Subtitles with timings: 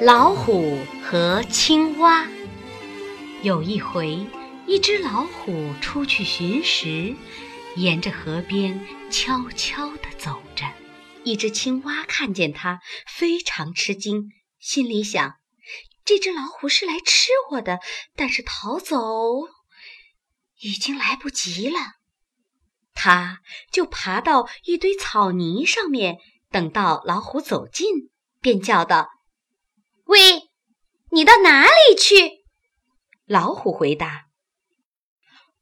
[0.00, 2.24] 老虎和青蛙。
[3.42, 4.24] 有一回，
[4.64, 7.16] 一只老虎出去寻食，
[7.74, 10.64] 沿着河边悄悄地走着。
[11.24, 14.30] 一只青蛙看见它，非常吃惊，
[14.60, 15.34] 心里想：
[16.04, 17.80] 这只老虎是来吃我的，
[18.14, 18.96] 但是逃走
[20.60, 21.80] 已经来不及了。
[22.94, 23.40] 它
[23.72, 26.18] 就爬到一堆草泥上面，
[26.52, 28.10] 等到老虎走近，
[28.40, 29.08] 便叫道。
[30.08, 30.48] 喂，
[31.12, 32.46] 你到哪里去？
[33.26, 34.28] 老虎回答：“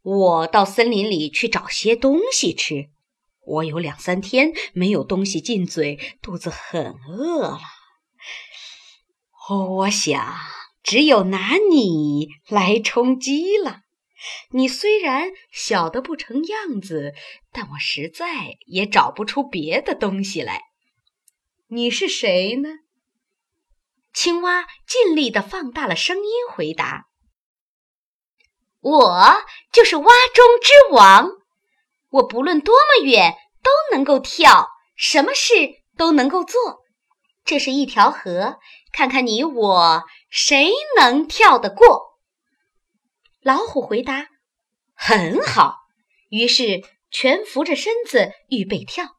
[0.03, 2.91] 我到森林里去找些东西吃。
[3.45, 7.59] 我有两三天没有东西进嘴，肚子很饿了。
[9.51, 10.37] 我想
[10.81, 13.81] 只有拿你来充饥了。
[14.53, 17.15] 你虽然小的不成样子，
[17.51, 20.61] 但我实在也找不出别的东西来。
[21.67, 22.69] 你是谁呢？”
[24.17, 27.05] 青蛙尽力地放大了声音回答
[28.81, 31.29] ：“我就是蛙中之王，
[32.09, 35.53] 我不论多么远都能够跳，什么事
[35.99, 36.79] 都能够做。
[37.45, 38.59] 这是一条河，
[38.91, 42.17] 看看你我谁能跳得过？”
[43.45, 44.29] 老虎回答
[44.97, 45.77] ：“很好。”
[46.31, 49.16] 于是全扶着身子预备跳。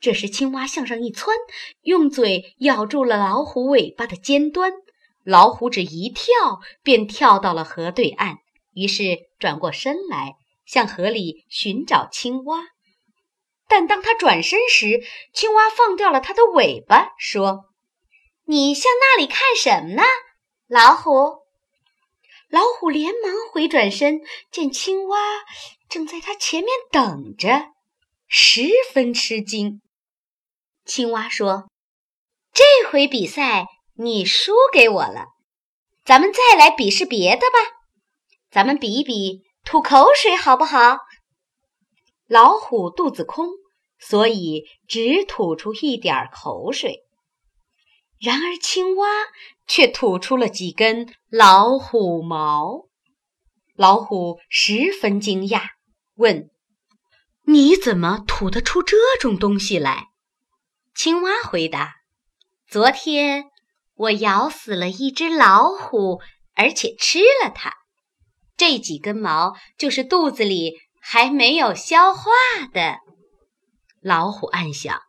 [0.00, 1.36] 这时，青蛙向上一窜，
[1.82, 4.72] 用嘴咬住了老虎尾巴的尖端。
[5.24, 6.24] 老虎只一跳，
[6.82, 8.38] 便跳到了河对岸。
[8.72, 12.68] 于是转过身来，向河里寻找青蛙。
[13.68, 15.02] 但当他转身时，
[15.34, 17.66] 青蛙放掉了它的尾巴，说
[18.46, 20.02] ：“你向那里看什么呢，
[20.66, 21.12] 老虎？”
[22.48, 25.18] 老虎连忙回转身，见青蛙
[25.88, 27.66] 正在他前面等着，
[28.26, 29.82] 十分吃惊。
[30.90, 31.70] 青蛙说
[32.52, 35.26] ：“这回比赛你输给我了，
[36.04, 37.58] 咱们再来比试别的吧。
[38.50, 40.98] 咱们比一比吐口水好不好？”
[42.26, 43.46] 老虎肚子空，
[44.00, 47.04] 所以只吐出一点口水。
[48.18, 49.06] 然而青蛙
[49.68, 52.88] 却吐出了几根老虎毛。
[53.76, 55.68] 老虎十分惊讶，
[56.16, 56.50] 问
[57.46, 60.08] ：“你怎么吐得出这种东西来？”
[60.94, 61.94] 青蛙回答
[62.68, 63.44] ：“昨天
[63.94, 66.20] 我咬死了一只老虎，
[66.54, 67.72] 而且吃了它。
[68.56, 72.30] 这几根毛就是肚子里还没有消化
[72.72, 72.98] 的。”
[74.02, 75.00] 老虎暗想：“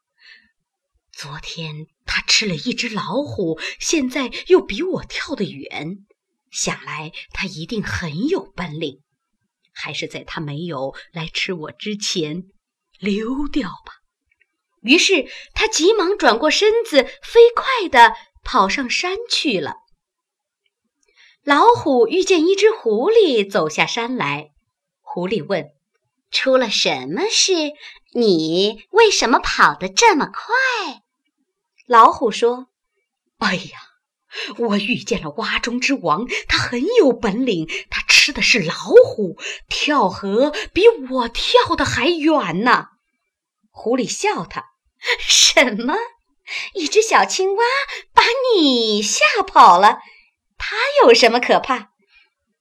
[1.11, 6.05] 昨天他吃了一只老虎，现在又比我跳得远，
[6.51, 9.01] 想来他一定很有本领。
[9.73, 12.43] 还是在他没有来吃我之前
[12.99, 13.93] 溜掉吧。”
[14.81, 19.75] 于是他急忙转过身子，飞快地跑上山去了。
[21.43, 24.51] 老虎遇见一只狐狸走下山来，
[24.99, 25.71] 狐狸问
[26.29, 27.53] ：“出了什么事？
[28.13, 31.01] 你为什么跑得这么快？”
[31.87, 32.67] 老虎说
[33.39, 33.79] ：“哎呀，
[34.57, 39.37] 我遇见了蛙中之王，他很有本领，他吃的是老虎，
[39.67, 42.87] 跳河比我跳的还远呢。”
[43.73, 44.70] 狐狸笑他。
[45.19, 45.95] 什么？
[46.73, 47.63] 一只小青蛙
[48.13, 48.23] 把
[48.55, 49.99] 你吓跑了？
[50.57, 51.91] 它有什么可怕？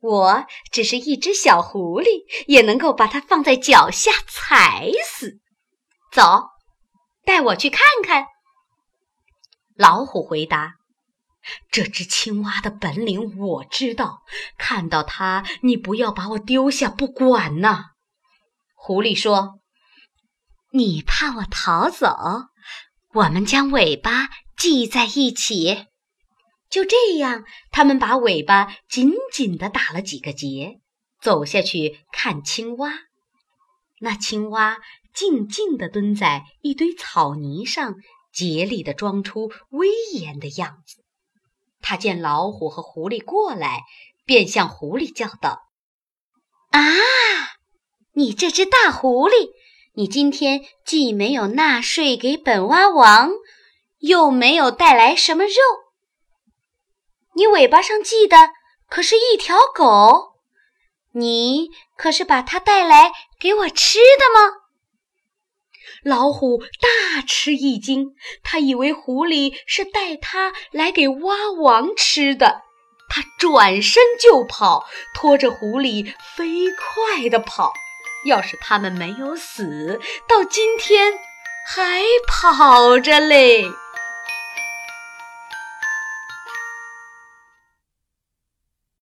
[0.01, 5.41] 我只是一只小狐狸，也能够把它放在脚下踩死。
[6.13, 6.49] 走，
[7.25, 8.25] 带我去看看。
[9.77, 10.75] 老虎回答
[11.71, 14.23] ：“这只青蛙的本领我知道，
[14.57, 17.91] 看到它，你不要把我丢下不管呐。”
[18.75, 19.60] 狐狸说。
[20.73, 22.07] 你怕我逃走？
[23.13, 25.87] 我们将尾巴系在一起。
[26.69, 30.81] 就这样，他们把尾巴紧紧地打了几个结，
[31.21, 32.93] 走下去看青蛙。
[33.99, 34.79] 那青蛙
[35.13, 37.97] 静静地蹲在一堆草泥上，
[38.33, 41.05] 竭力地装出威严的样子。
[41.81, 43.83] 他见老虎和狐狸过来，
[44.25, 45.63] 便向狐狸叫道
[46.71, 46.81] ：“啊，
[48.13, 49.51] 你这只大狐狸！”
[49.95, 53.31] 你今天既没有纳税给本蛙王，
[53.99, 55.53] 又没有带来什么肉。
[57.35, 58.51] 你尾巴上系的
[58.89, 60.35] 可是一条狗，
[61.13, 63.11] 你可是把它带来
[63.41, 64.59] 给我吃的吗？
[66.05, 68.15] 老虎大吃一惊，
[68.45, 72.63] 他以为狐狸是带它来给蛙王吃的，
[73.09, 77.73] 他转身就跑，拖着狐狸飞快地跑。
[78.25, 81.13] 要是他们没有死，到今天
[81.67, 83.65] 还跑着嘞。